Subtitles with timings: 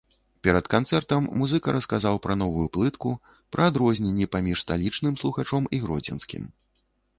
[0.45, 3.13] Перад канцэртам музыка расказаў пра новую плытку,
[3.57, 6.53] пра адрозненні паміж сталічным слухачом і гродзенскім.